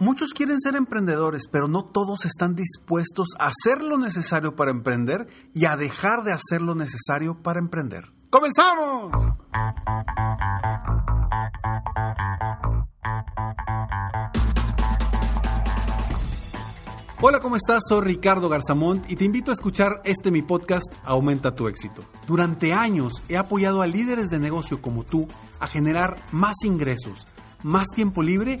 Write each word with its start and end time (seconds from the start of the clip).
muchos 0.00 0.32
quieren 0.32 0.60
ser 0.60 0.76
emprendedores, 0.76 1.48
pero 1.50 1.68
no 1.68 1.84
todos 1.84 2.24
están 2.24 2.54
dispuestos 2.54 3.28
a 3.38 3.48
hacer 3.48 3.82
lo 3.82 3.98
necesario 3.98 4.54
para 4.56 4.70
emprender 4.70 5.26
y 5.54 5.64
a 5.64 5.76
dejar 5.76 6.24
de 6.24 6.32
hacer 6.32 6.62
lo 6.62 6.74
necesario 6.74 7.42
para 7.42 7.58
emprender. 7.58 8.12
¡Comenzamos! 8.30 9.12
Hola, 17.20 17.40
¿cómo 17.40 17.56
estás? 17.56 17.82
Soy 17.88 18.02
Ricardo 18.02 18.48
Garzamont 18.48 19.10
y 19.10 19.16
te 19.16 19.24
invito 19.24 19.50
a 19.50 19.54
escuchar 19.54 20.00
este 20.04 20.30
mi 20.30 20.42
podcast 20.42 20.86
Aumenta 21.02 21.52
tu 21.52 21.66
éxito. 21.66 22.04
Durante 22.28 22.72
años 22.72 23.24
he 23.28 23.36
apoyado 23.36 23.82
a 23.82 23.88
líderes 23.88 24.28
de 24.28 24.38
negocio 24.38 24.80
como 24.80 25.02
tú 25.02 25.26
a 25.58 25.66
generar 25.66 26.16
más 26.30 26.54
ingresos, 26.64 27.26
más 27.64 27.88
tiempo 27.88 28.22
libre 28.22 28.60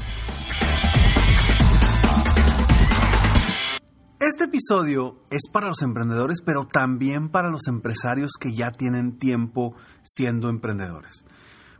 Episodio 4.51 5.15
es 5.29 5.43
para 5.49 5.69
los 5.69 5.81
emprendedores, 5.81 6.41
pero 6.45 6.65
también 6.65 7.29
para 7.29 7.49
los 7.49 7.67
empresarios 7.67 8.31
que 8.37 8.53
ya 8.53 8.71
tienen 8.71 9.17
tiempo 9.17 9.75
siendo 10.03 10.49
emprendedores. 10.49 11.23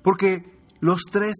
Porque 0.02 0.57
los 0.79 1.01
tres 1.12 1.35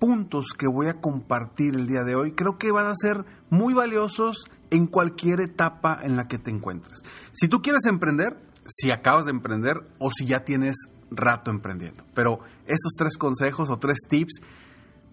puntos 0.00 0.46
que 0.58 0.66
voy 0.66 0.88
a 0.88 1.00
compartir 1.00 1.76
el 1.76 1.86
día 1.86 2.02
de 2.02 2.16
hoy 2.16 2.32
creo 2.32 2.58
que 2.58 2.72
van 2.72 2.86
a 2.86 2.96
ser 2.96 3.24
muy 3.48 3.74
valiosos 3.74 4.50
en 4.70 4.88
cualquier 4.88 5.40
etapa 5.40 6.00
en 6.02 6.16
la 6.16 6.26
que 6.26 6.38
te 6.38 6.50
encuentres. 6.50 6.98
Si 7.32 7.46
tú 7.46 7.62
quieres 7.62 7.84
emprender, 7.84 8.36
si 8.66 8.90
acabas 8.90 9.26
de 9.26 9.30
emprender 9.30 9.76
o 10.00 10.10
si 10.10 10.26
ya 10.26 10.44
tienes 10.44 10.74
rato 11.12 11.52
emprendiendo. 11.52 12.04
Pero 12.12 12.40
estos 12.66 12.94
tres 12.98 13.16
consejos 13.16 13.70
o 13.70 13.78
tres 13.78 13.98
tips 14.08 14.40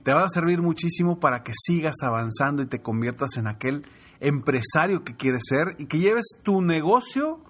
te 0.02 0.13
van 0.13 0.23
a 0.23 0.30
servir 0.30 0.63
muchísimo 0.63 1.19
para 1.19 1.44
que 1.44 1.53
sigas 1.56 1.97
avanzando 2.02 2.63
y 2.63 2.66
te 2.66 2.81
conviertas 2.81 3.38
en 3.38 3.45
aquel 3.45 3.85
empresario 4.23 5.03
que 5.03 5.16
quieres 5.16 5.43
ser 5.47 5.75
y 5.77 5.85
que 5.85 5.99
lleves 5.99 6.25
tu 6.43 6.61
negocio 6.61 7.43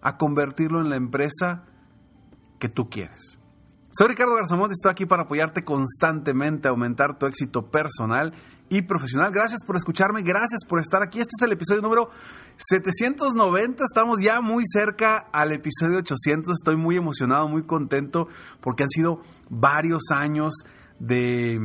a 0.00 0.16
convertirlo 0.16 0.80
en 0.80 0.88
la 0.88 0.96
empresa 0.96 1.64
que 2.58 2.68
tú 2.68 2.88
quieres. 2.88 3.38
Soy 3.90 4.08
Ricardo 4.08 4.34
Garzamont 4.34 4.70
y 4.70 4.74
estoy 4.74 4.90
aquí 4.90 5.06
para 5.06 5.22
apoyarte 5.22 5.62
constantemente 5.62 6.68
a 6.68 6.70
aumentar 6.70 7.18
tu 7.18 7.26
éxito 7.26 7.70
personal 7.70 8.32
y 8.68 8.82
profesional. 8.82 9.30
Gracias 9.30 9.60
por 9.64 9.76
escucharme, 9.76 10.22
gracias 10.22 10.64
por 10.66 10.80
estar 10.80 11.02
aquí. 11.02 11.20
Este 11.20 11.32
es 11.38 11.42
el 11.42 11.52
episodio 11.52 11.82
número 11.82 12.10
790, 12.56 13.84
estamos 13.84 14.20
ya 14.20 14.40
muy 14.40 14.64
cerca 14.66 15.18
al 15.32 15.52
episodio 15.52 15.98
800. 15.98 16.54
Estoy 16.54 16.76
muy 16.76 16.96
emocionado, 16.96 17.46
muy 17.48 17.64
contento 17.64 18.28
porque 18.60 18.84
han 18.84 18.90
sido 18.90 19.20
varios 19.50 20.10
años 20.10 20.54
de, 20.98 21.60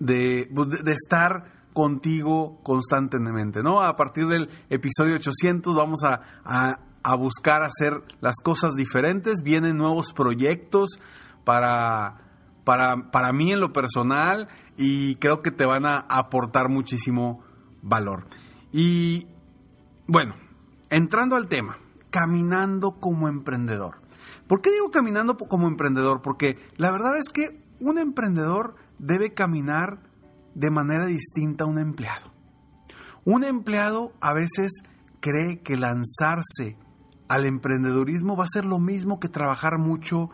de, 0.00 0.48
de 0.50 0.92
estar 0.92 1.57
contigo 1.78 2.58
constantemente, 2.64 3.62
¿no? 3.62 3.82
A 3.82 3.94
partir 3.94 4.26
del 4.26 4.50
episodio 4.68 5.14
800 5.14 5.76
vamos 5.76 6.02
a, 6.02 6.22
a, 6.44 6.80
a 7.04 7.14
buscar 7.14 7.62
hacer 7.62 8.02
las 8.20 8.34
cosas 8.42 8.74
diferentes, 8.74 9.44
vienen 9.44 9.76
nuevos 9.76 10.12
proyectos 10.12 10.98
para 11.44 12.16
para, 12.64 13.12
para 13.12 13.32
mí 13.32 13.52
en 13.52 13.60
lo 13.60 13.72
personal 13.72 14.48
y 14.76 15.14
creo 15.14 15.40
que 15.40 15.52
te 15.52 15.64
van 15.64 15.86
a 15.86 15.98
aportar 16.00 16.68
muchísimo 16.68 17.44
valor. 17.80 18.26
Y 18.72 19.28
bueno, 20.08 20.34
entrando 20.90 21.36
al 21.36 21.46
tema, 21.46 21.78
caminando 22.10 22.96
como 22.98 23.28
emprendedor. 23.28 24.00
¿Por 24.48 24.62
qué 24.62 24.72
digo 24.72 24.90
caminando 24.90 25.36
como 25.36 25.68
emprendedor? 25.68 26.22
Porque 26.22 26.58
la 26.76 26.90
verdad 26.90 27.16
es 27.18 27.28
que 27.28 27.62
un 27.78 27.98
emprendedor 27.98 28.74
debe 28.98 29.32
caminar 29.32 30.07
de 30.58 30.70
manera 30.70 31.06
distinta 31.06 31.64
a 31.64 31.66
un 31.68 31.78
empleado. 31.78 32.32
Un 33.24 33.44
empleado 33.44 34.12
a 34.20 34.32
veces 34.32 34.82
cree 35.20 35.60
que 35.60 35.76
lanzarse 35.76 36.76
al 37.28 37.46
emprendedurismo 37.46 38.36
va 38.36 38.44
a 38.44 38.52
ser 38.52 38.64
lo 38.64 38.80
mismo 38.80 39.20
que 39.20 39.28
trabajar 39.28 39.78
mucho 39.78 40.30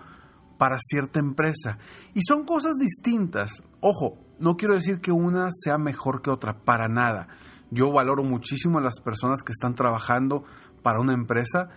para 0.57 0.79
cierta 0.81 1.21
empresa. 1.21 1.79
Y 2.15 2.21
son 2.27 2.45
cosas 2.45 2.77
distintas. 2.77 3.63
Ojo, 3.81 4.17
no 4.39 4.57
quiero 4.57 4.75
decir 4.75 4.99
que 4.99 5.13
una 5.13 5.51
sea 5.51 5.77
mejor 5.77 6.23
que 6.23 6.31
otra, 6.31 6.57
para 6.65 6.89
nada. 6.89 7.29
Yo 7.71 7.93
valoro 7.93 8.25
muchísimo 8.25 8.79
a 8.79 8.83
las 8.83 9.01
personas 9.01 9.43
que 9.43 9.53
están 9.53 9.75
trabajando 9.75 10.45
para 10.83 11.01
una 11.01 11.13
empresa 11.13 11.69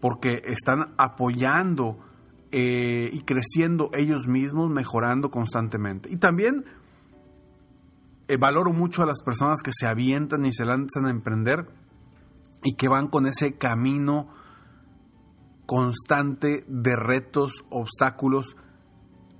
porque 0.00 0.42
están 0.44 0.94
apoyando 0.98 1.98
eh, 2.52 3.10
y 3.12 3.22
creciendo 3.22 3.90
ellos 3.92 4.28
mismos, 4.28 4.70
mejorando 4.70 5.32
constantemente. 5.32 6.08
Y 6.12 6.18
también 6.18 6.64
eh, 8.28 8.36
valoro 8.36 8.72
mucho 8.72 9.02
a 9.02 9.06
las 9.06 9.22
personas 9.22 9.62
que 9.62 9.72
se 9.72 9.86
avientan 9.86 10.44
y 10.44 10.52
se 10.52 10.64
lanzan 10.64 11.06
a 11.06 11.10
emprender 11.10 11.66
y 12.62 12.76
que 12.76 12.88
van 12.88 13.08
con 13.08 13.26
ese 13.26 13.56
camino 13.56 14.28
constante 15.66 16.64
de 16.66 16.96
retos, 16.96 17.64
obstáculos 17.70 18.56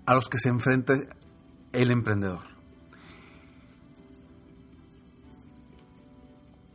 a 0.06 0.15
los 0.15 0.28
que 0.28 0.38
se 0.38 0.49
enfrenta 0.49 0.94
el 1.72 1.91
emprendedor. 1.91 2.43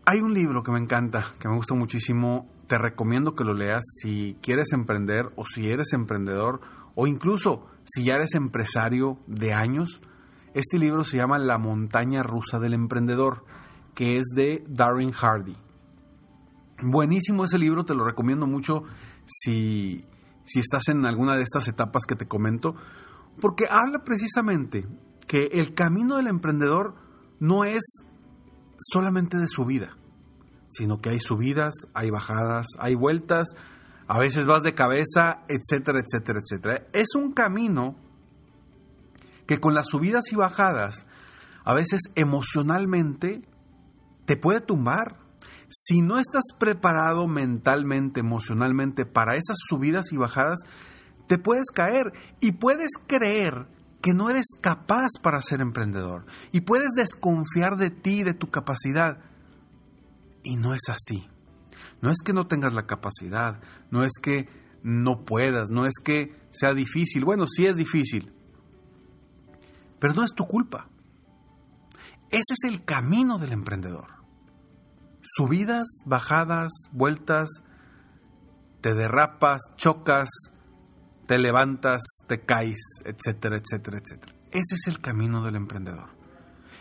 Hay 0.05 0.19
un 0.19 0.33
libro 0.33 0.63
que 0.63 0.71
me 0.71 0.79
encanta, 0.79 1.33
que 1.39 1.47
me 1.47 1.55
gusta 1.55 1.75
muchísimo, 1.75 2.49
te 2.67 2.77
recomiendo 2.77 3.35
que 3.35 3.43
lo 3.43 3.53
leas 3.53 3.83
si 4.01 4.37
quieres 4.41 4.73
emprender 4.73 5.25
o 5.35 5.45
si 5.45 5.69
eres 5.69 5.93
emprendedor 5.93 6.61
o 6.95 7.07
incluso 7.07 7.67
si 7.85 8.03
ya 8.03 8.15
eres 8.15 8.35
empresario 8.35 9.17
de 9.27 9.53
años. 9.53 10.01
Este 10.53 10.77
libro 10.77 11.03
se 11.03 11.17
llama 11.17 11.39
La 11.39 11.57
montaña 11.57 12.21
rusa 12.21 12.59
del 12.59 12.75
emprendedor, 12.75 13.43
que 13.95 14.17
es 14.17 14.25
de 14.35 14.63
Darren 14.67 15.11
Hardy. 15.11 15.55
Buenísimo 16.83 17.45
ese 17.45 17.57
libro, 17.57 17.85
te 17.85 17.95
lo 17.95 18.05
recomiendo 18.05 18.45
mucho 18.45 18.83
si, 19.25 20.05
si 20.45 20.59
estás 20.59 20.89
en 20.89 21.07
alguna 21.07 21.35
de 21.35 21.41
estas 21.41 21.67
etapas 21.67 22.03
que 22.05 22.15
te 22.15 22.27
comento, 22.27 22.75
porque 23.41 23.65
habla 23.67 24.03
precisamente 24.03 24.87
que 25.25 25.45
el 25.53 25.73
camino 25.73 26.17
del 26.17 26.27
emprendedor 26.27 26.93
no 27.39 27.65
es 27.65 28.05
solamente 28.77 29.37
de 29.37 29.47
subida, 29.47 29.97
sino 30.69 30.99
que 30.99 31.09
hay 31.09 31.19
subidas, 31.19 31.73
hay 31.95 32.11
bajadas, 32.11 32.67
hay 32.77 32.93
vueltas, 32.93 33.55
a 34.07 34.19
veces 34.19 34.45
vas 34.45 34.61
de 34.61 34.75
cabeza, 34.75 35.45
etcétera, 35.47 35.99
etcétera, 35.99 36.41
etcétera. 36.41 36.87
Es 36.93 37.15
un 37.15 37.33
camino 37.33 37.95
que 39.45 39.59
con 39.59 39.73
las 39.73 39.87
subidas 39.87 40.31
y 40.31 40.35
bajadas, 40.35 41.05
a 41.65 41.73
veces 41.73 42.01
emocionalmente, 42.15 43.41
te 44.25 44.37
puede 44.37 44.61
tumbar, 44.61 45.17
si 45.69 46.01
no 46.01 46.19
estás 46.19 46.43
preparado 46.57 47.27
mentalmente, 47.27 48.19
emocionalmente 48.19 49.05
para 49.05 49.35
esas 49.35 49.57
subidas 49.67 50.11
y 50.11 50.17
bajadas, 50.17 50.59
te 51.27 51.37
puedes 51.37 51.71
caer 51.73 52.13
y 52.39 52.53
puedes 52.53 52.91
creer 53.07 53.67
que 54.01 54.13
no 54.13 54.29
eres 54.29 54.45
capaz 54.61 55.07
para 55.21 55.41
ser 55.41 55.61
emprendedor 55.61 56.25
y 56.51 56.61
puedes 56.61 56.91
desconfiar 56.95 57.77
de 57.77 57.89
ti, 57.89 58.23
de 58.23 58.33
tu 58.33 58.49
capacidad. 58.51 59.19
Y 60.43 60.57
no 60.57 60.73
es 60.75 60.89
así. 60.89 61.27
No 62.01 62.11
es 62.11 62.17
que 62.23 62.33
no 62.33 62.47
tengas 62.47 62.73
la 62.73 62.85
capacidad, 62.85 63.61
no 63.89 64.03
es 64.03 64.11
que 64.21 64.49
no 64.83 65.23
puedas, 65.23 65.69
no 65.69 65.85
es 65.85 65.93
que 66.03 66.35
sea 66.51 66.73
difícil. 66.73 67.23
Bueno, 67.23 67.47
sí 67.47 67.65
es 67.65 67.77
difícil, 67.77 68.33
pero 70.03 70.13
no 70.15 70.25
es 70.25 70.33
tu 70.33 70.45
culpa. 70.45 70.89
Ese 72.29 72.55
es 72.59 72.63
el 72.65 72.83
camino 72.83 73.37
del 73.37 73.53
emprendedor 73.53 74.13
subidas, 75.23 75.87
bajadas, 76.05 76.71
vueltas, 76.91 77.49
te 78.81 78.93
derrapas, 78.93 79.61
chocas, 79.77 80.29
te 81.25 81.37
levantas, 81.37 82.01
te 82.27 82.41
caes, 82.41 82.79
etcétera, 83.05 83.57
etcétera, 83.57 83.99
etcétera. 83.99 84.33
Ese 84.51 84.75
es 84.75 84.87
el 84.87 84.99
camino 84.99 85.43
del 85.43 85.55
emprendedor. 85.55 86.09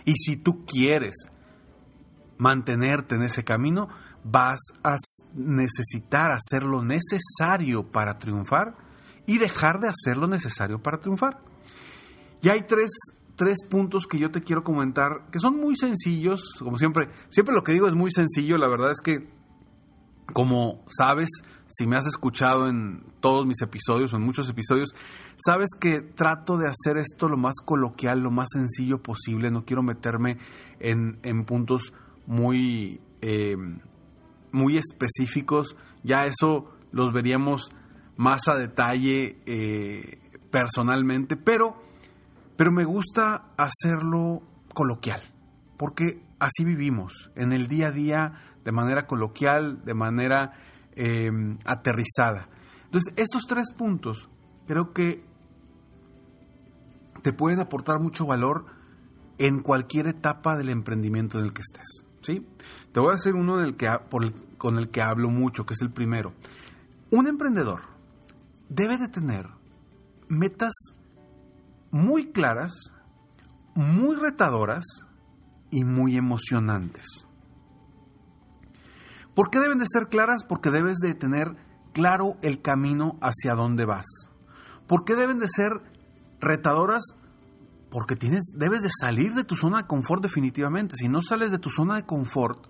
Y 0.04 0.14
si 0.14 0.36
tú 0.36 0.66
quieres 0.66 1.30
mantenerte 2.38 3.14
en 3.14 3.22
ese 3.22 3.44
camino, 3.44 3.88
vas 4.24 4.58
a 4.82 4.96
necesitar 5.34 6.32
hacer 6.32 6.64
lo 6.64 6.82
necesario 6.82 7.92
para 7.92 8.18
triunfar 8.18 8.74
y 9.26 9.38
dejar 9.38 9.78
de 9.78 9.88
hacer 9.88 10.16
lo 10.16 10.26
necesario 10.26 10.82
para 10.82 10.98
triunfar. 10.98 11.51
Y 12.42 12.48
hay 12.48 12.62
tres 12.62 12.90
tres 13.36 13.64
puntos 13.68 14.06
que 14.06 14.18
yo 14.18 14.30
te 14.30 14.42
quiero 14.42 14.62
comentar, 14.62 15.28
que 15.32 15.38
son 15.38 15.58
muy 15.58 15.76
sencillos, 15.76 16.42
como 16.58 16.76
siempre, 16.76 17.08
siempre 17.30 17.54
lo 17.54 17.64
que 17.64 17.72
digo 17.72 17.88
es 17.88 17.94
muy 17.94 18.12
sencillo, 18.12 18.58
la 18.58 18.68
verdad 18.68 18.92
es 18.92 19.00
que, 19.00 19.28
como 20.32 20.84
sabes, 20.86 21.28
si 21.66 21.86
me 21.86 21.96
has 21.96 22.06
escuchado 22.06 22.68
en 22.68 23.02
todos 23.20 23.46
mis 23.46 23.62
episodios 23.62 24.12
en 24.12 24.22
muchos 24.22 24.48
episodios, 24.50 24.94
sabes 25.36 25.70
que 25.78 26.00
trato 26.00 26.58
de 26.58 26.68
hacer 26.68 26.98
esto 26.98 27.28
lo 27.28 27.36
más 27.36 27.54
coloquial, 27.64 28.20
lo 28.20 28.30
más 28.30 28.48
sencillo 28.52 29.02
posible. 29.02 29.50
No 29.50 29.64
quiero 29.64 29.82
meterme 29.82 30.38
en, 30.80 31.44
puntos 31.44 31.94
muy, 32.26 33.00
eh, 33.22 33.56
muy 34.52 34.76
específicos. 34.76 35.76
Ya 36.02 36.26
eso 36.26 36.70
los 36.92 37.12
veríamos 37.12 37.70
más 38.16 38.48
a 38.48 38.56
detalle 38.56 39.38
eh, 39.46 40.20
personalmente, 40.50 41.36
pero, 41.36 41.82
pero 42.62 42.70
me 42.70 42.84
gusta 42.84 43.46
hacerlo 43.56 44.40
coloquial, 44.72 45.20
porque 45.76 46.22
así 46.38 46.62
vivimos, 46.62 47.32
en 47.34 47.52
el 47.52 47.66
día 47.66 47.88
a 47.88 47.90
día, 47.90 48.34
de 48.64 48.70
manera 48.70 49.08
coloquial, 49.08 49.84
de 49.84 49.94
manera 49.94 50.52
em, 50.94 51.58
aterrizada. 51.64 52.48
Entonces, 52.84 53.14
estos 53.16 53.46
tres 53.48 53.72
puntos 53.76 54.30
creo 54.68 54.92
que 54.92 55.24
te 57.22 57.32
pueden 57.32 57.58
aportar 57.58 57.98
mucho 57.98 58.26
valor 58.26 58.66
en 59.38 59.60
cualquier 59.60 60.06
etapa 60.06 60.56
del 60.56 60.68
emprendimiento 60.68 61.40
en 61.40 61.46
el 61.46 61.52
que 61.52 61.62
estés. 61.62 62.06
¿sí? 62.20 62.46
Te 62.92 63.00
voy 63.00 63.10
a 63.10 63.16
hacer 63.16 63.34
uno 63.34 63.56
que, 63.76 63.90
con 64.56 64.78
el 64.78 64.88
que 64.88 65.02
hablo 65.02 65.30
mucho, 65.30 65.66
que 65.66 65.74
es 65.74 65.80
el 65.80 65.90
primero. 65.90 66.32
Un 67.10 67.26
emprendedor 67.26 67.80
debe 68.68 68.98
de 68.98 69.08
tener 69.08 69.48
metas 70.28 70.94
muy 71.92 72.32
claras, 72.32 72.72
muy 73.74 74.16
retadoras 74.16 74.84
y 75.70 75.84
muy 75.84 76.16
emocionantes. 76.16 77.28
¿Por 79.34 79.50
qué 79.50 79.60
deben 79.60 79.78
de 79.78 79.86
ser 79.86 80.08
claras? 80.08 80.44
Porque 80.44 80.70
debes 80.70 80.98
de 80.98 81.14
tener 81.14 81.54
claro 81.92 82.36
el 82.42 82.60
camino 82.60 83.18
hacia 83.20 83.54
dónde 83.54 83.84
vas. 83.84 84.06
¿Por 84.86 85.04
qué 85.04 85.14
deben 85.14 85.38
de 85.38 85.48
ser 85.48 85.72
retadoras? 86.40 87.04
Porque 87.90 88.16
tienes, 88.16 88.42
debes 88.56 88.82
de 88.82 88.90
salir 89.00 89.34
de 89.34 89.44
tu 89.44 89.54
zona 89.54 89.78
de 89.78 89.86
confort 89.86 90.22
definitivamente. 90.22 90.96
Si 90.96 91.08
no 91.08 91.20
sales 91.22 91.50
de 91.50 91.58
tu 91.58 91.70
zona 91.70 91.96
de 91.96 92.06
confort, 92.06 92.66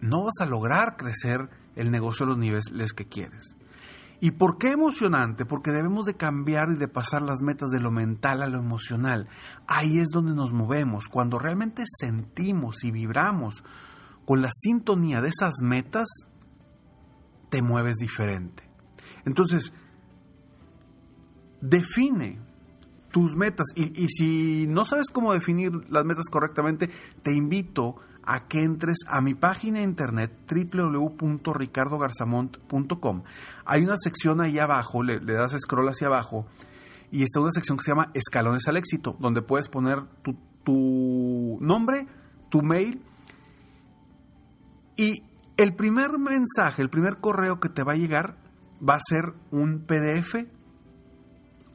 no 0.00 0.24
vas 0.24 0.40
a 0.40 0.46
lograr 0.46 0.96
crecer 0.96 1.48
el 1.74 1.90
negocio 1.90 2.24
a 2.24 2.28
los 2.28 2.38
niveles 2.38 2.92
que 2.92 3.06
quieres. 3.06 3.56
¿Y 4.20 4.32
por 4.32 4.58
qué 4.58 4.72
emocionante? 4.72 5.44
Porque 5.44 5.70
debemos 5.70 6.06
de 6.06 6.14
cambiar 6.14 6.70
y 6.70 6.76
de 6.76 6.88
pasar 6.88 7.22
las 7.22 7.42
metas 7.42 7.70
de 7.70 7.80
lo 7.80 7.90
mental 7.90 8.42
a 8.42 8.48
lo 8.48 8.58
emocional. 8.58 9.28
Ahí 9.66 9.98
es 9.98 10.08
donde 10.08 10.34
nos 10.34 10.52
movemos, 10.52 11.08
cuando 11.08 11.38
realmente 11.38 11.84
sentimos 11.86 12.82
y 12.84 12.90
vibramos 12.90 13.62
con 14.24 14.40
la 14.40 14.50
sintonía 14.52 15.20
de 15.20 15.28
esas 15.28 15.56
metas, 15.62 16.08
te 17.50 17.62
mueves 17.62 17.96
diferente. 17.96 18.68
Entonces, 19.24 19.72
define 21.60 22.40
tus 23.10 23.36
metas 23.36 23.66
y, 23.74 24.02
y 24.02 24.08
si 24.08 24.66
no 24.66 24.86
sabes 24.86 25.10
cómo 25.10 25.32
definir 25.32 25.72
las 25.90 26.04
metas 26.04 26.26
correctamente, 26.30 26.90
te 27.22 27.32
invito 27.32 27.96
a 27.96 28.15
que 28.48 28.62
entres 28.62 28.98
a 29.06 29.20
mi 29.20 29.34
página 29.34 29.78
de 29.78 29.84
internet 29.84 30.32
www.ricardogarzamont.com. 30.50 33.22
Hay 33.64 33.82
una 33.82 33.96
sección 33.96 34.40
ahí 34.40 34.58
abajo, 34.58 35.02
le, 35.02 35.20
das 35.20 35.52
scroll 35.58 35.88
hacia 35.88 36.08
abajo 36.08 36.46
y 37.10 37.22
está 37.22 37.40
una 37.40 37.52
sección 37.52 37.78
que 37.78 37.84
se 37.84 37.92
llama 37.92 38.10
Escalones 38.14 38.66
al 38.68 38.76
éxito, 38.76 39.16
donde 39.20 39.42
puedes 39.42 39.68
poner 39.68 40.02
tu, 40.22 40.36
tu 40.64 41.58
nombre, 41.60 42.08
tu 42.50 42.62
mail 42.62 43.00
y 44.96 45.22
el 45.56 45.74
primer 45.74 46.18
mensaje, 46.18 46.82
el 46.82 46.90
primer 46.90 47.18
correo 47.18 47.60
que 47.60 47.68
te 47.68 47.84
va 47.84 47.92
a 47.92 47.96
llegar 47.96 48.36
va 48.86 48.94
a 48.94 49.00
ser 49.00 49.32
un 49.50 49.86
PDF 49.86 50.44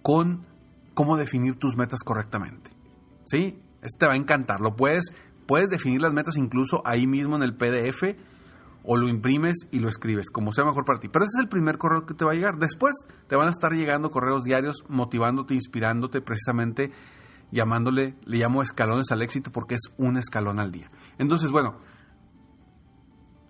con 0.02 0.46
cómo 0.94 1.18
definir 1.18 1.56
tus 1.56 1.76
metas 1.78 2.04
correctamente. 2.04 2.72
¿Sí? 3.26 3.60
Este 3.82 4.00
te 4.00 4.08
va 4.08 4.14
a 4.14 4.18
encantar. 4.18 4.60
Lo 4.60 4.76
puedes 4.76 5.14
Puedes 5.48 5.70
definir 5.70 6.02
las 6.02 6.14
metas 6.14 6.38
incluso 6.38 6.82
ahí 6.86 7.08
mismo 7.08 7.36
en 7.36 7.44
el 7.44 7.56
PDF 7.56 8.16
o 8.84 8.98
lo 8.98 9.08
imprimes 9.08 9.68
y 9.72 9.80
lo 9.80 9.90
escribes, 9.90 10.30
como 10.32 10.54
sea 10.54 10.66
mejor 10.66 10.86
para 10.86 11.00
ti. 11.00 11.08
Pero 11.08 11.26
ese 11.26 11.38
es 11.38 11.44
el 11.44 11.50
primer 11.50 11.78
correo 11.78 12.06
que 12.06 12.14
te 12.14 12.26
va 12.26 12.32
a 12.32 12.36
llegar. 12.36 12.58
Después 12.58 12.96
te 13.28 13.36
van 13.36 13.48
a 13.48 13.52
estar 13.52 13.74
llegando 13.74 14.12
correos 14.12 14.44
diarios 14.44 14.84
motivándote, 14.88 15.54
inspirándote, 15.54 16.22
precisamente 16.22 16.92
llamándole, 17.52 18.16
le 18.26 18.38
llamo 18.38 18.64
escalones 18.64 19.12
al 19.12 19.22
éxito 19.22 19.52
porque 19.52 19.76
es 19.76 19.94
un 19.98 20.18
escalón 20.18 20.60
al 20.60 20.72
día. 20.72 20.90
Entonces, 21.18 21.52
bueno, 21.52 21.78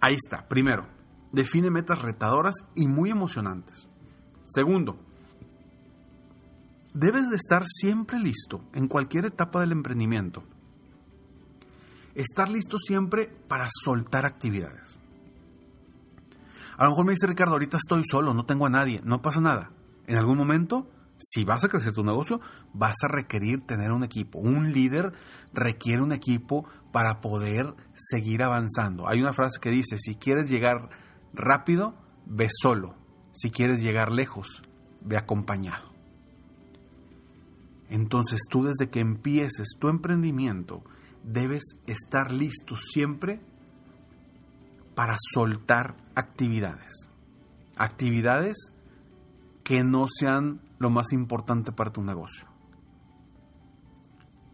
ahí 0.01 0.15
está. 0.15 0.47
Primero, 0.47 0.88
define 1.31 1.69
metas 1.69 2.01
retadoras 2.01 2.55
y 2.75 2.88
muy 2.88 3.11
emocionantes. 3.11 3.88
Segundo, 4.45 4.99
debes 6.93 7.29
de 7.29 7.35
estar 7.35 7.63
siempre 7.65 8.19
listo 8.19 8.61
en 8.73 8.88
cualquier 8.88 9.25
etapa 9.25 9.61
del 9.61 9.71
emprendimiento 9.71 10.43
estar 12.16 12.50
listo 12.50 12.78
siempre 12.78 13.28
para 13.48 13.68
soltar 13.69 14.25
actividades. 14.25 15.00
A 16.78 16.86
lo 16.86 16.92
mejor 16.92 17.06
me 17.06 17.12
dice 17.12 17.28
Ricardo, 17.28 17.54
ahorita 17.54 17.78
estoy 17.78 18.04
solo, 18.10 18.34
no 18.34 18.46
tengo 18.46 18.66
a 18.66 18.69
nadie, 18.69 19.02
no 19.04 19.22
pasa 19.22 19.40
nada. 19.42 19.72
En 20.08 20.18
algún 20.18 20.38
momento, 20.38 20.90
si 21.19 21.44
vas 21.44 21.63
a 21.63 21.69
crecer 21.69 21.94
tu 21.94 22.04
negocio, 22.04 22.42
vas 22.74 22.96
a 23.04 23.08
requerir 23.08 23.66
tener 23.66 23.92
un 23.92 24.04
equipo. 24.04 24.40
Un 24.40 24.72
líder 24.72 25.13
requiere 25.54 26.02
un 26.02 26.12
equipo 26.12 26.66
para 26.92 27.22
poder 27.22 27.75
seguir 27.94 28.42
avanzando. 28.42 29.08
Hay 29.08 29.22
una 29.22 29.34
frase 29.34 29.60
que 29.62 29.69
dice, 29.69 29.98
si 29.98 30.16
quieres 30.16 30.50
llegar 30.50 30.90
rápido, 31.34 31.96
ve 32.25 32.48
solo. 32.50 32.96
Si 33.34 33.52
quieres 33.52 33.81
llegar 33.81 34.12
lejos, 34.12 34.63
ve 35.02 35.18
acompañado. 35.18 35.92
Entonces 37.90 38.40
tú 38.50 38.63
desde 38.63 38.90
que 38.90 39.02
empieces 39.02 39.75
tu 39.78 39.90
emprendimiento, 39.90 40.84
debes 41.23 41.63
estar 41.88 42.31
listo 42.31 42.75
siempre 42.75 43.41
para 44.95 45.15
soltar 45.33 45.95
actividades. 46.15 47.09
Actividades 47.77 48.57
que 49.63 49.83
no 49.83 50.07
sean 50.07 50.62
lo 50.79 50.89
más 50.89 51.13
importante 51.13 51.71
para 51.71 51.91
tu 51.91 52.03
negocio. 52.03 52.47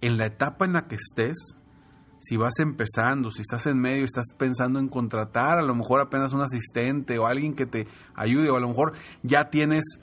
En 0.01 0.17
la 0.17 0.27
etapa 0.27 0.65
en 0.65 0.73
la 0.73 0.87
que 0.87 0.95
estés, 0.95 1.57
si 2.19 2.37
vas 2.37 2.59
empezando, 2.59 3.31
si 3.31 3.41
estás 3.41 3.65
en 3.67 3.79
medio, 3.79 4.05
estás 4.05 4.27
pensando 4.37 4.79
en 4.79 4.89
contratar 4.89 5.57
a 5.57 5.63
lo 5.63 5.75
mejor 5.75 6.01
apenas 6.01 6.33
un 6.33 6.41
asistente 6.41 7.17
o 7.17 7.25
alguien 7.25 7.55
que 7.55 7.65
te 7.65 7.87
ayude, 8.15 8.49
o 8.49 8.55
a 8.55 8.59
lo 8.59 8.69
mejor 8.69 8.93
ya 9.23 9.49
tienes 9.49 9.99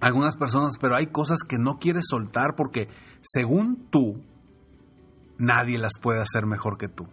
algunas 0.00 0.36
personas, 0.36 0.78
pero 0.80 0.94
hay 0.94 1.08
cosas 1.08 1.40
que 1.42 1.58
no 1.58 1.78
quieres 1.78 2.04
soltar 2.08 2.54
porque 2.56 2.88
según 3.20 3.88
tú 3.90 4.22
nadie 5.38 5.78
las 5.78 5.92
puede 6.00 6.20
hacer 6.20 6.46
mejor 6.46 6.76
que 6.76 6.88
tú, 6.88 7.06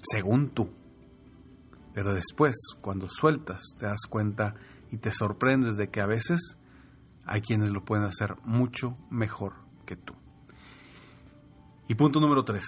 según 0.00 0.50
tú. 0.50 0.70
Pero 1.92 2.14
después, 2.14 2.56
cuando 2.80 3.06
sueltas, 3.08 3.60
te 3.78 3.86
das 3.86 4.06
cuenta 4.08 4.54
y 4.90 4.96
te 4.96 5.12
sorprendes 5.12 5.76
de 5.76 5.90
que 5.90 6.00
a 6.00 6.06
veces 6.06 6.56
hay 7.26 7.42
quienes 7.42 7.70
lo 7.70 7.84
pueden 7.84 8.04
hacer 8.04 8.36
mucho 8.44 8.96
mejor 9.10 9.54
que 9.84 9.96
tú. 9.96 10.14
Y 11.88 11.94
punto 11.94 12.20
número 12.20 12.44
tres. 12.44 12.66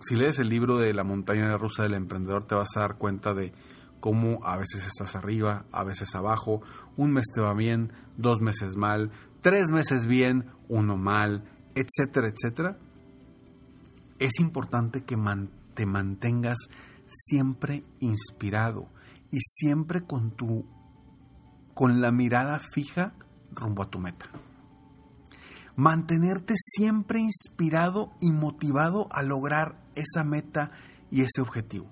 Si 0.00 0.14
lees 0.14 0.38
el 0.38 0.48
libro 0.48 0.78
de 0.78 0.94
La 0.94 1.02
montaña 1.02 1.56
rusa 1.58 1.82
del 1.82 1.94
emprendedor, 1.94 2.46
te 2.46 2.54
vas 2.54 2.76
a 2.76 2.80
dar 2.80 2.96
cuenta 2.96 3.34
de 3.34 3.52
cómo 3.98 4.38
a 4.44 4.56
veces 4.56 4.86
estás 4.86 5.16
arriba, 5.16 5.64
a 5.72 5.82
veces 5.82 6.14
abajo, 6.14 6.62
un 6.96 7.12
mes 7.12 7.26
te 7.34 7.40
va 7.40 7.54
bien, 7.54 7.92
dos 8.16 8.40
meses 8.40 8.76
mal, 8.76 9.10
tres 9.46 9.70
meses 9.70 10.08
bien, 10.08 10.50
uno 10.68 10.96
mal, 10.96 11.44
etcétera, 11.76 12.26
etcétera, 12.26 12.78
es 14.18 14.40
importante 14.40 15.04
que 15.04 15.16
te 15.74 15.86
mantengas 15.86 16.58
siempre 17.06 17.84
inspirado 18.00 18.88
y 19.30 19.38
siempre 19.40 20.02
con 20.02 20.32
tu 20.32 20.66
con 21.74 22.00
la 22.00 22.10
mirada 22.10 22.58
fija 22.58 23.14
rumbo 23.54 23.84
a 23.84 23.88
tu 23.88 24.00
meta. 24.00 24.26
Mantenerte 25.76 26.54
siempre 26.56 27.20
inspirado 27.20 28.14
y 28.20 28.32
motivado 28.32 29.06
a 29.12 29.22
lograr 29.22 29.80
esa 29.94 30.24
meta 30.24 30.72
y 31.12 31.20
ese 31.20 31.40
objetivo. 31.40 31.86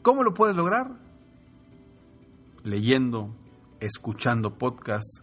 ¿Cómo 0.00 0.22
lo 0.22 0.32
puedes 0.32 0.56
lograr? 0.56 0.98
Leyendo, 2.64 3.36
escuchando 3.78 4.56
podcasts, 4.56 5.22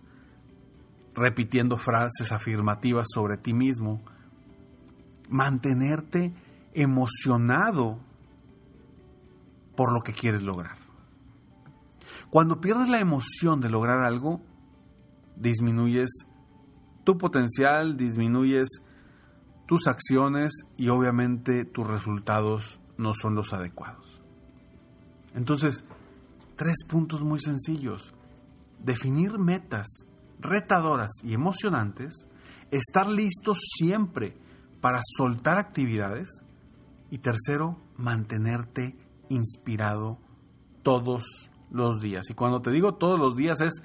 repitiendo 1.20 1.78
frases 1.78 2.32
afirmativas 2.32 3.08
sobre 3.14 3.38
ti 3.38 3.54
mismo, 3.54 4.02
mantenerte 5.30 6.34
emocionado 6.74 8.00
por 9.76 9.92
lo 9.94 10.02
que 10.02 10.14
quieres 10.14 10.44
lograr. 10.44 10.78
Cuando 12.30 12.62
pierdes 12.62 12.90
la 12.90 13.00
emoción 13.00 13.60
de 13.60 13.70
lograr 13.70 14.04
algo, 14.04 14.42
disminuyes 15.36 16.10
tu 17.04 17.18
potencial, 17.18 17.98
disminuyes 17.98 18.70
tus 19.68 19.88
acciones 19.88 20.66
y 20.78 20.90
obviamente 20.90 21.66
tus 21.66 21.86
resultados 21.86 22.80
no 22.98 23.14
son 23.14 23.36
los 23.36 23.54
adecuados. 23.54 24.22
Entonces, 25.36 25.86
tres 26.56 26.84
puntos 26.88 27.22
muy 27.22 27.40
sencillos. 27.40 28.14
Definir 28.84 29.38
metas 29.38 30.06
retadoras 30.40 31.12
y 31.24 31.34
emocionantes, 31.34 32.28
estar 32.72 33.08
listos 33.08 33.60
siempre 33.78 34.38
para 34.82 35.02
soltar 35.18 35.58
actividades 35.58 36.44
y 37.12 37.20
tercero, 37.20 37.78
mantenerte 37.98 38.96
inspirado 39.30 40.18
todos 40.84 41.52
los 41.72 42.02
días. 42.02 42.30
Y 42.30 42.34
cuando 42.34 42.62
te 42.62 42.72
digo 42.72 42.96
todos 42.96 43.20
los 43.20 43.36
días 43.36 43.62
es 43.62 43.84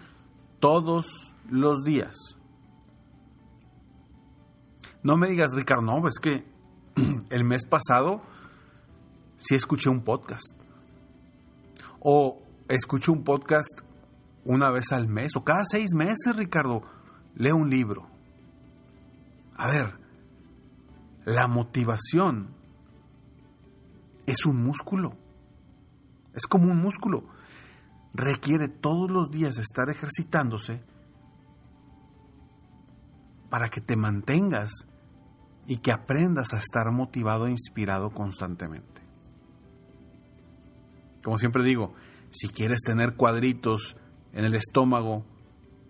todos 0.60 1.34
los 1.50 1.84
días. 1.84 2.14
No 5.02 5.16
me 5.16 5.28
digas, 5.28 5.52
Ricardo, 5.52 5.82
no, 5.82 6.08
es 6.08 6.18
que 6.18 6.46
el 7.30 7.44
mes 7.44 7.66
pasado 7.66 8.22
sí 9.36 9.54
escuché 9.54 9.90
un 9.90 10.02
podcast. 10.02 10.56
O 12.00 12.42
escuché 12.68 13.10
un 13.10 13.22
podcast 13.22 13.80
una 14.44 14.70
vez 14.70 14.92
al 14.92 15.08
mes 15.08 15.36
o 15.36 15.44
cada 15.44 15.64
seis 15.64 15.94
meses, 15.94 16.36
Ricardo, 16.36 16.82
leo 17.34 17.56
un 17.56 17.70
libro. 17.70 18.08
A 19.56 19.68
ver, 19.68 19.98
la 21.24 21.46
motivación 21.46 22.54
es 24.26 24.46
un 24.46 24.62
músculo. 24.62 25.16
Es 26.34 26.46
como 26.46 26.70
un 26.70 26.80
músculo. 26.80 27.24
Requiere 28.12 28.68
todos 28.68 29.10
los 29.10 29.30
días 29.30 29.58
estar 29.58 29.88
ejercitándose 29.90 30.82
para 33.50 33.68
que 33.68 33.80
te 33.80 33.96
mantengas 33.96 34.72
y 35.66 35.78
que 35.78 35.92
aprendas 35.92 36.52
a 36.52 36.58
estar 36.58 36.90
motivado 36.90 37.46
e 37.46 37.52
inspirado 37.52 38.10
constantemente. 38.10 39.02
Como 41.22 41.38
siempre 41.38 41.62
digo, 41.62 41.94
si 42.30 42.48
quieres 42.48 42.80
tener 42.82 43.14
cuadritos 43.14 43.96
en 44.34 44.44
el 44.44 44.54
estómago 44.54 45.24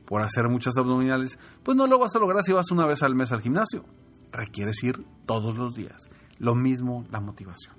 por 0.05 0.21
hacer 0.23 0.49
muchas 0.49 0.77
abdominales, 0.77 1.39
pues 1.63 1.77
no 1.77 1.87
lo 1.87 1.99
vas 1.99 2.15
a 2.15 2.19
lograr 2.19 2.45
si 2.45 2.53
vas 2.53 2.71
una 2.71 2.87
vez 2.87 3.03
al 3.03 3.15
mes 3.15 3.33
al 3.33 3.41
gimnasio. 3.41 3.85
Requieres 4.33 4.83
ir 4.85 5.05
todos 5.27 5.57
los 5.57 5.75
días. 5.75 5.97
Lo 6.39 6.55
mismo 6.55 7.07
la 7.11 7.21
motivación. 7.21 7.75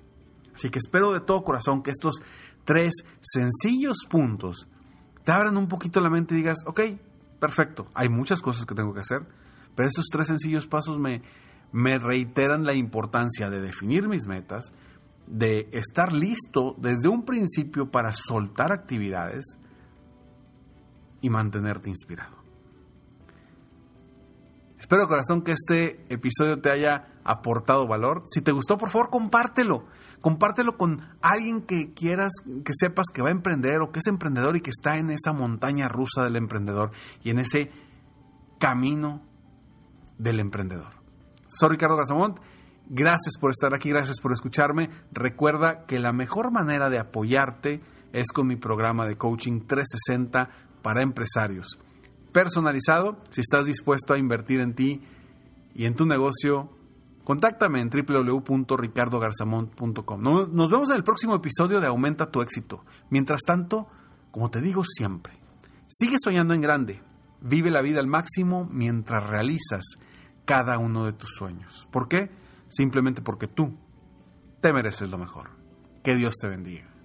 Así 0.54 0.70
que 0.70 0.78
espero 0.78 1.12
de 1.12 1.20
todo 1.20 1.44
corazón 1.44 1.82
que 1.82 1.90
estos 1.90 2.16
tres 2.64 2.92
sencillos 3.20 3.98
puntos 4.08 4.68
te 5.24 5.32
abran 5.32 5.56
un 5.56 5.68
poquito 5.68 6.00
la 6.00 6.10
mente 6.10 6.34
y 6.34 6.38
digas, 6.38 6.58
ok, 6.66 6.80
perfecto, 7.38 7.86
hay 7.94 8.08
muchas 8.08 8.40
cosas 8.40 8.64
que 8.64 8.74
tengo 8.74 8.94
que 8.94 9.00
hacer, 9.00 9.26
pero 9.74 9.88
estos 9.88 10.06
tres 10.10 10.28
sencillos 10.28 10.66
pasos 10.66 10.98
me, 10.98 11.22
me 11.72 11.98
reiteran 11.98 12.64
la 12.64 12.74
importancia 12.74 13.50
de 13.50 13.60
definir 13.60 14.08
mis 14.08 14.26
metas, 14.26 14.72
de 15.26 15.68
estar 15.72 16.12
listo 16.12 16.74
desde 16.78 17.08
un 17.08 17.24
principio 17.24 17.90
para 17.90 18.12
soltar 18.12 18.72
actividades 18.72 19.58
y 21.26 21.30
mantenerte 21.30 21.90
inspirado. 21.90 22.36
Espero 24.78 25.08
corazón 25.08 25.42
que 25.42 25.50
este 25.50 26.04
episodio 26.08 26.60
te 26.60 26.70
haya 26.70 27.08
aportado 27.24 27.88
valor. 27.88 28.22
Si 28.32 28.42
te 28.42 28.52
gustó, 28.52 28.78
por 28.78 28.90
favor, 28.90 29.10
compártelo. 29.10 29.86
Compártelo 30.20 30.76
con 30.76 31.00
alguien 31.22 31.62
que 31.62 31.92
quieras, 31.94 32.32
que 32.64 32.72
sepas 32.78 33.06
que 33.12 33.22
va 33.22 33.28
a 33.28 33.32
emprender 33.32 33.80
o 33.80 33.90
que 33.90 33.98
es 33.98 34.06
emprendedor 34.06 34.56
y 34.56 34.60
que 34.60 34.70
está 34.70 34.98
en 34.98 35.10
esa 35.10 35.32
montaña 35.32 35.88
rusa 35.88 36.22
del 36.22 36.36
emprendedor 36.36 36.92
y 37.24 37.30
en 37.30 37.40
ese 37.40 37.72
camino 38.60 39.22
del 40.18 40.38
emprendedor. 40.38 40.92
Soy 41.48 41.70
Ricardo 41.70 41.96
Garzamont. 41.96 42.38
Gracias 42.88 43.36
por 43.40 43.50
estar 43.50 43.74
aquí, 43.74 43.90
gracias 43.90 44.20
por 44.20 44.32
escucharme. 44.32 44.90
Recuerda 45.10 45.86
que 45.86 45.98
la 45.98 46.12
mejor 46.12 46.52
manera 46.52 46.88
de 46.88 47.00
apoyarte 47.00 47.82
es 48.12 48.28
con 48.32 48.46
mi 48.46 48.56
programa 48.56 49.06
de 49.06 49.18
coaching 49.18 49.66
360 49.66 50.48
para 50.86 51.02
empresarios. 51.02 51.78
Personalizado, 52.30 53.18
si 53.30 53.40
estás 53.40 53.66
dispuesto 53.66 54.14
a 54.14 54.18
invertir 54.18 54.60
en 54.60 54.76
ti 54.76 55.02
y 55.74 55.86
en 55.86 55.96
tu 55.96 56.06
negocio, 56.06 56.70
contáctame 57.24 57.80
en 57.80 57.90
www.ricardogarzamont.com. 57.90 60.22
Nos 60.22 60.70
vemos 60.70 60.90
en 60.90 60.96
el 60.96 61.02
próximo 61.02 61.34
episodio 61.34 61.80
de 61.80 61.88
Aumenta 61.88 62.30
tu 62.30 62.40
éxito. 62.40 62.84
Mientras 63.10 63.40
tanto, 63.44 63.88
como 64.30 64.48
te 64.48 64.60
digo 64.60 64.84
siempre, 64.84 65.32
sigue 65.88 66.18
soñando 66.22 66.54
en 66.54 66.60
grande. 66.60 67.02
Vive 67.40 67.72
la 67.72 67.82
vida 67.82 67.98
al 67.98 68.06
máximo 68.06 68.68
mientras 68.70 69.26
realizas 69.26 69.82
cada 70.44 70.78
uno 70.78 71.04
de 71.04 71.14
tus 71.14 71.30
sueños. 71.36 71.88
¿Por 71.90 72.06
qué? 72.06 72.30
Simplemente 72.68 73.22
porque 73.22 73.48
tú 73.48 73.76
te 74.60 74.72
mereces 74.72 75.10
lo 75.10 75.18
mejor. 75.18 75.50
Que 76.04 76.14
Dios 76.14 76.36
te 76.40 76.46
bendiga. 76.46 76.95